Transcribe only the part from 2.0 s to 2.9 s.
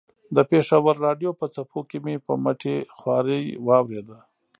مې په مټې